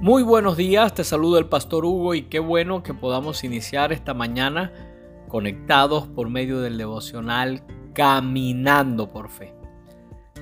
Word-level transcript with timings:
Muy 0.00 0.22
buenos 0.22 0.56
días, 0.56 0.94
te 0.94 1.02
saludo 1.02 1.38
el 1.38 1.46
pastor 1.46 1.84
Hugo 1.84 2.14
y 2.14 2.22
qué 2.22 2.38
bueno 2.38 2.84
que 2.84 2.94
podamos 2.94 3.42
iniciar 3.42 3.92
esta 3.92 4.14
mañana 4.14 4.72
conectados 5.26 6.06
por 6.06 6.30
medio 6.30 6.60
del 6.60 6.78
devocional 6.78 7.64
Caminando 7.94 9.10
por 9.10 9.28
Fe. 9.28 9.56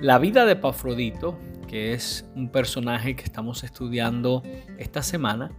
La 0.02 0.18
vida 0.18 0.44
de 0.44 0.56
Pafrodito, 0.56 1.38
que 1.68 1.94
es 1.94 2.28
un 2.34 2.50
personaje 2.50 3.16
que 3.16 3.24
estamos 3.24 3.64
estudiando 3.64 4.42
esta 4.76 5.02
semana, 5.02 5.50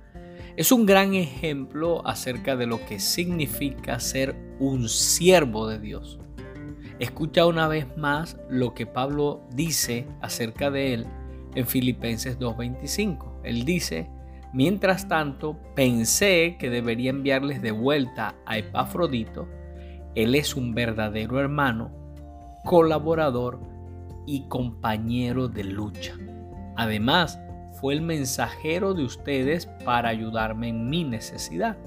es 0.58 0.72
un 0.72 0.86
gran 0.86 1.16
ejemplo 1.16 2.08
acerca 2.08 2.56
de 2.56 2.68
lo 2.68 2.86
que 2.86 3.00
significa 3.00 4.00
ser 4.00 4.36
un 4.60 4.90
siervo 4.90 5.68
de 5.68 5.80
Dios. 5.80 6.20
Escucha 7.00 7.48
una 7.48 7.68
vez 7.68 7.98
más 7.98 8.38
lo 8.48 8.76
que 8.76 8.86
Pablo 8.86 9.42
dice 9.56 10.06
acerca 10.22 10.70
de 10.70 10.94
él 10.94 11.08
en 11.56 11.66
Filipenses 11.66 12.38
2.25. 12.38 13.27
Él 13.48 13.66
dice, 13.66 14.10
mientras 14.54 15.08
tanto 15.08 15.58
pensé 15.76 16.58
que 16.60 16.70
debería 16.70 17.10
enviarles 17.10 17.62
de 17.62 17.72
vuelta 17.72 18.36
a 18.46 18.58
Epafrodito. 18.58 19.48
Él 20.16 20.36
es 20.36 20.56
un 20.56 20.74
verdadero 20.74 21.40
hermano, 21.40 21.92
colaborador 22.64 23.60
y 24.26 24.48
compañero 24.48 25.48
de 25.48 25.64
lucha. 25.64 26.16
Además, 26.76 27.40
fue 27.80 27.94
el 27.94 28.02
mensajero 28.02 28.94
de 28.94 29.04
ustedes 29.04 29.68
para 29.86 30.10
ayudarme 30.10 30.70
en 30.70 30.90
mi 30.90 31.04
necesidad. 31.04 31.78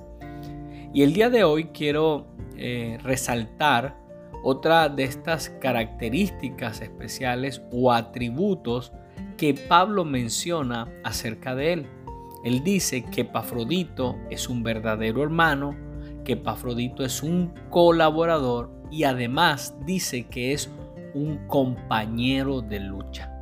Y 0.93 1.03
el 1.03 1.13
día 1.13 1.31
de 1.31 1.45
hoy 1.45 1.67
quiero 1.67 2.27
eh, 2.57 2.99
resaltar 3.03 3.97
otra 4.43 4.89
de 4.89 5.05
estas 5.05 5.51
características 5.61 6.81
especiales 6.81 7.63
o 7.73 7.93
atributos 7.93 8.93
que 9.41 9.55
Pablo 9.55 10.05
menciona 10.05 10.87
acerca 11.03 11.55
de 11.55 11.73
él. 11.73 11.87
Él 12.45 12.63
dice 12.63 13.07
que 13.11 13.25
Pafrodito 13.25 14.19
es 14.29 14.51
un 14.51 14.63
verdadero 14.63 15.23
hermano, 15.23 15.75
que 16.25 16.37
Pafrodito 16.37 17.07
es 17.07 17.23
un 17.23 17.55
colaborador 17.71 18.71
y 18.91 19.05
además 19.05 19.75
dice 19.87 20.25
que 20.25 20.53
es 20.53 20.71
un 21.15 21.39
compañero 21.47 22.61
de 22.61 22.81
lucha. 22.81 23.33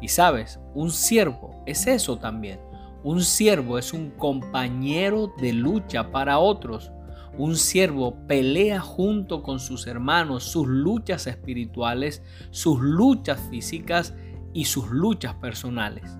Y 0.00 0.08
sabes, 0.08 0.58
un 0.74 0.90
siervo 0.90 1.62
es 1.66 1.86
eso 1.86 2.18
también. 2.18 2.58
Un 3.04 3.22
siervo 3.22 3.78
es 3.78 3.92
un 3.92 4.10
compañero 4.10 5.32
de 5.40 5.52
lucha 5.52 6.10
para 6.10 6.40
otros. 6.40 6.90
Un 7.38 7.54
siervo 7.54 8.16
pelea 8.26 8.80
junto 8.80 9.44
con 9.44 9.60
sus 9.60 9.86
hermanos 9.86 10.42
sus 10.42 10.66
luchas 10.66 11.28
espirituales, 11.28 12.24
sus 12.50 12.80
luchas 12.80 13.40
físicas 13.50 14.14
y 14.54 14.64
sus 14.64 14.88
luchas 14.90 15.34
personales. 15.34 16.16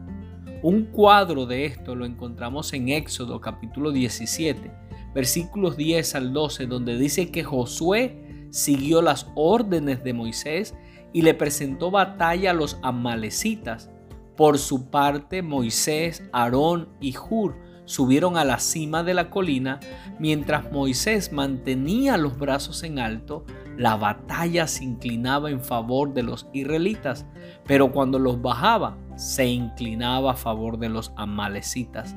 Un 0.62 0.86
cuadro 0.86 1.46
de 1.46 1.64
esto 1.64 1.94
lo 1.94 2.04
encontramos 2.04 2.72
en 2.72 2.88
Éxodo 2.88 3.40
capítulo 3.40 3.92
17, 3.92 4.70
versículos 5.14 5.76
10 5.76 6.14
al 6.16 6.32
12, 6.32 6.66
donde 6.66 6.98
dice 6.98 7.30
que 7.30 7.44
Josué 7.44 8.46
siguió 8.50 9.00
las 9.00 9.30
órdenes 9.34 10.04
de 10.04 10.12
Moisés 10.12 10.74
y 11.12 11.22
le 11.22 11.34
presentó 11.34 11.90
batalla 11.90 12.50
a 12.50 12.54
los 12.54 12.78
amalecitas. 12.82 13.90
Por 14.36 14.58
su 14.58 14.90
parte, 14.90 15.42
Moisés, 15.42 16.24
Aarón 16.32 16.88
y 17.00 17.14
Hur 17.16 17.56
subieron 17.84 18.36
a 18.36 18.44
la 18.44 18.58
cima 18.58 19.02
de 19.02 19.14
la 19.14 19.30
colina, 19.30 19.80
mientras 20.18 20.72
Moisés 20.72 21.32
mantenía 21.32 22.16
los 22.16 22.38
brazos 22.38 22.82
en 22.82 22.98
alto, 22.98 23.44
la 23.76 23.96
batalla 23.96 24.66
se 24.66 24.84
inclinaba 24.84 25.50
en 25.50 25.60
favor 25.60 26.14
de 26.14 26.22
los 26.22 26.48
israelitas, 26.52 27.26
pero 27.66 27.90
cuando 27.90 28.18
los 28.18 28.40
bajaba, 28.40 28.96
se 29.16 29.46
inclinaba 29.46 30.32
a 30.32 30.36
favor 30.36 30.78
de 30.78 30.88
los 30.88 31.12
amalecitas. 31.16 32.14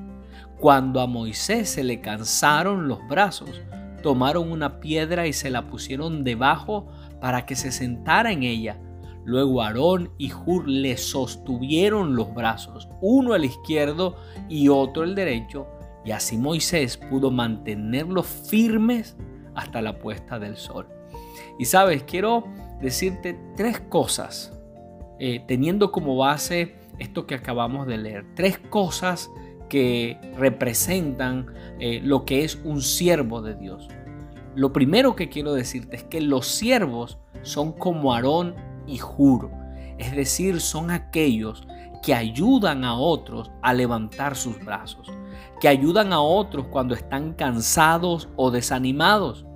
Cuando 0.59 1.01
a 1.01 1.07
Moisés 1.07 1.69
se 1.69 1.83
le 1.83 2.01
cansaron 2.01 2.87
los 2.87 2.99
brazos, 3.07 3.61
tomaron 4.03 4.51
una 4.51 4.79
piedra 4.79 5.27
y 5.27 5.33
se 5.33 5.49
la 5.49 5.67
pusieron 5.67 6.23
debajo 6.23 6.87
para 7.19 7.45
que 7.45 7.55
se 7.55 7.71
sentara 7.71 8.31
en 8.31 8.43
ella. 8.43 8.79
Luego 9.25 9.61
Aarón 9.61 10.11
y 10.17 10.31
Hur 10.31 10.67
le 10.67 10.95
sostuvieron 10.95 12.15
los 12.15 12.33
brazos, 12.33 12.87
uno 13.01 13.33
al 13.33 13.45
izquierdo 13.45 14.15
y 14.47 14.69
otro 14.69 15.03
al 15.03 15.15
derecho, 15.15 15.67
y 16.05 16.11
así 16.11 16.37
Moisés 16.37 16.97
pudo 16.97 17.31
mantenerlos 17.31 18.25
firmes 18.25 19.17
hasta 19.57 19.81
la 19.81 19.99
puesta 19.99 20.39
del 20.39 20.55
sol. 20.55 20.87
Y 21.59 21.65
sabes, 21.65 22.03
quiero 22.03 22.45
decirte 22.79 23.37
tres 23.57 23.81
cosas, 23.81 24.53
eh, 25.19 25.43
teniendo 25.47 25.91
como 25.91 26.15
base 26.15 26.75
esto 26.99 27.27
que 27.27 27.35
acabamos 27.35 27.87
de 27.87 27.97
leer, 27.97 28.25
tres 28.35 28.57
cosas 28.57 29.29
que 29.67 30.17
representan 30.37 31.47
eh, 31.79 31.99
lo 32.03 32.23
que 32.23 32.43
es 32.43 32.55
un 32.63 32.81
siervo 32.81 33.41
de 33.41 33.55
Dios. 33.55 33.87
Lo 34.55 34.71
primero 34.71 35.15
que 35.15 35.29
quiero 35.29 35.53
decirte 35.53 35.97
es 35.97 36.03
que 36.03 36.21
los 36.21 36.47
siervos 36.47 37.17
son 37.41 37.73
como 37.73 38.13
Aarón 38.13 38.55
y 38.87 38.97
juro. 38.97 39.51
Es 39.97 40.15
decir, 40.15 40.61
son 40.61 40.91
aquellos 40.91 41.67
que 42.03 42.13
ayudan 42.13 42.85
a 42.85 42.95
otros 42.95 43.51
a 43.61 43.73
levantar 43.73 44.35
sus 44.35 44.63
brazos, 44.63 45.11
que 45.59 45.67
ayudan 45.67 46.13
a 46.13 46.21
otros 46.21 46.67
cuando 46.67 46.93
están 46.95 47.33
cansados 47.33 48.29
o 48.35 48.51
desanimados. 48.51 49.46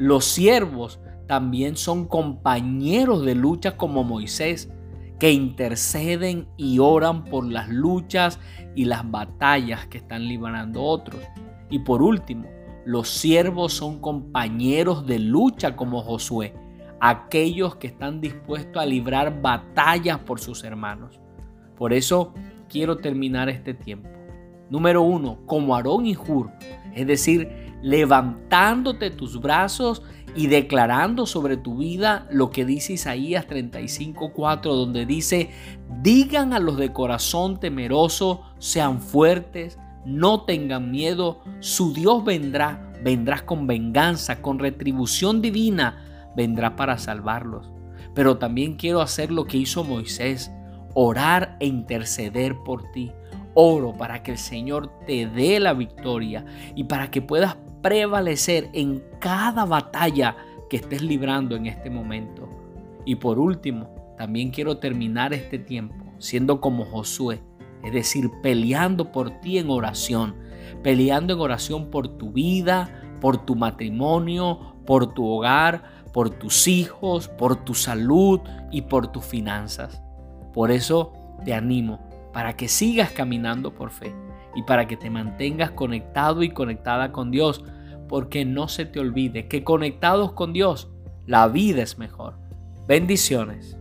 Los 0.00 0.24
siervos 0.24 0.98
también 1.26 1.76
son 1.76 2.06
compañeros 2.06 3.22
de 3.22 3.34
lucha 3.34 3.76
como 3.76 4.02
Moisés, 4.02 4.72
que 5.18 5.30
interceden 5.30 6.48
y 6.56 6.78
oran 6.78 7.24
por 7.24 7.44
las 7.46 7.68
luchas 7.68 8.40
y 8.74 8.86
las 8.86 9.10
batallas 9.10 9.86
que 9.88 9.98
están 9.98 10.26
librando 10.26 10.82
otros. 10.82 11.20
Y 11.68 11.80
por 11.80 12.00
último, 12.00 12.48
los 12.86 13.10
siervos 13.10 13.74
son 13.74 14.00
compañeros 14.00 15.06
de 15.06 15.18
lucha 15.18 15.76
como 15.76 16.00
Josué, 16.00 16.54
aquellos 16.98 17.76
que 17.76 17.88
están 17.88 18.22
dispuestos 18.22 18.82
a 18.82 18.86
librar 18.86 19.42
batallas 19.42 20.20
por 20.20 20.40
sus 20.40 20.64
hermanos. 20.64 21.20
Por 21.76 21.92
eso 21.92 22.32
quiero 22.70 22.96
terminar 22.96 23.50
este 23.50 23.74
tiempo. 23.74 24.08
Número 24.70 25.02
uno, 25.02 25.40
como 25.44 25.76
Aarón 25.76 26.06
y 26.06 26.16
Hur, 26.16 26.50
es 26.94 27.06
decir, 27.06 27.69
levantándote 27.82 29.10
tus 29.10 29.40
brazos 29.40 30.02
y 30.34 30.46
declarando 30.46 31.26
sobre 31.26 31.56
tu 31.56 31.78
vida 31.78 32.26
lo 32.30 32.50
que 32.50 32.64
dice 32.64 32.94
Isaías 32.94 33.46
35:4, 33.46 34.62
donde 34.62 35.06
dice: 35.06 35.50
Digan 36.02 36.52
a 36.52 36.58
los 36.58 36.76
de 36.76 36.92
corazón 36.92 37.58
temeroso, 37.58 38.42
sean 38.58 39.00
fuertes, 39.00 39.78
no 40.04 40.42
tengan 40.42 40.90
miedo, 40.90 41.40
su 41.60 41.92
Dios 41.92 42.24
vendrá, 42.24 42.92
vendrá 43.02 43.44
con 43.44 43.66
venganza, 43.66 44.40
con 44.40 44.58
retribución 44.58 45.42
divina 45.42 46.06
vendrá 46.36 46.76
para 46.76 46.98
salvarlos. 46.98 47.70
Pero 48.14 48.38
también 48.38 48.76
quiero 48.76 49.00
hacer 49.00 49.30
lo 49.30 49.44
que 49.44 49.58
hizo 49.58 49.84
Moisés, 49.84 50.50
orar 50.94 51.56
e 51.60 51.66
interceder 51.66 52.56
por 52.64 52.90
ti. 52.92 53.12
Oro 53.54 53.96
para 53.96 54.22
que 54.22 54.32
el 54.32 54.38
Señor 54.38 54.90
te 55.06 55.26
dé 55.26 55.58
la 55.58 55.74
victoria 55.74 56.44
y 56.76 56.84
para 56.84 57.10
que 57.10 57.20
puedas 57.20 57.56
prevalecer 57.82 58.68
en 58.72 59.02
cada 59.20 59.64
batalla 59.64 60.36
que 60.68 60.76
estés 60.76 61.02
librando 61.02 61.56
en 61.56 61.66
este 61.66 61.90
momento. 61.90 62.48
Y 63.04 63.16
por 63.16 63.38
último, 63.38 64.14
también 64.16 64.50
quiero 64.50 64.78
terminar 64.78 65.32
este 65.32 65.58
tiempo 65.58 66.04
siendo 66.18 66.60
como 66.60 66.84
Josué, 66.84 67.42
es 67.82 67.92
decir, 67.92 68.30
peleando 68.42 69.10
por 69.10 69.40
ti 69.40 69.58
en 69.58 69.70
oración, 69.70 70.36
peleando 70.82 71.32
en 71.32 71.40
oración 71.40 71.90
por 71.90 72.08
tu 72.18 72.30
vida, 72.30 73.16
por 73.20 73.44
tu 73.44 73.56
matrimonio, 73.56 74.76
por 74.86 75.14
tu 75.14 75.26
hogar, 75.26 75.82
por 76.12 76.30
tus 76.30 76.68
hijos, 76.68 77.28
por 77.28 77.64
tu 77.64 77.74
salud 77.74 78.40
y 78.70 78.82
por 78.82 79.08
tus 79.08 79.24
finanzas. 79.24 80.02
Por 80.52 80.70
eso 80.70 81.12
te 81.44 81.54
animo 81.54 82.00
para 82.32 82.54
que 82.56 82.68
sigas 82.68 83.10
caminando 83.10 83.74
por 83.74 83.90
fe 83.90 84.14
y 84.54 84.62
para 84.62 84.86
que 84.86 84.96
te 84.96 85.10
mantengas 85.10 85.70
conectado 85.70 86.42
y 86.42 86.50
conectada 86.50 87.12
con 87.12 87.30
Dios, 87.30 87.64
porque 88.10 88.44
no 88.44 88.66
se 88.66 88.86
te 88.86 88.98
olvide 88.98 89.46
que 89.46 89.62
conectados 89.62 90.32
con 90.32 90.52
Dios, 90.52 90.90
la 91.26 91.46
vida 91.46 91.80
es 91.82 91.96
mejor. 91.96 92.34
Bendiciones. 92.88 93.78